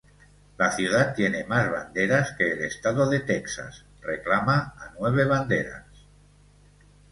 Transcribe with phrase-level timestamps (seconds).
[0.57, 5.85] La ciudad tiene más banderas que el estado de Texas, reclama a nueve banderas.